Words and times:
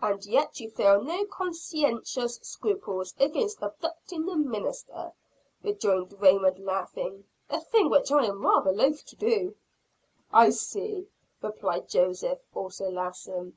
"And 0.00 0.24
yet 0.24 0.60
you 0.60 0.70
feel 0.70 1.02
no 1.02 1.24
conscientious 1.24 2.36
scruples 2.42 3.16
against 3.18 3.60
abducting 3.64 4.26
the 4.26 4.36
minister," 4.36 5.12
rejoined 5.60 6.14
Raymond 6.20 6.60
laughing; 6.60 7.24
"a 7.50 7.58
thing 7.60 7.90
which 7.90 8.12
I 8.12 8.26
am 8.26 8.46
rather 8.46 8.70
loath 8.70 9.04
to 9.06 9.16
do." 9.16 9.56
"I 10.32 10.50
see," 10.50 11.08
replied 11.42 11.88
Joseph, 11.88 12.38
also 12.54 12.88
laughing. 12.88 13.56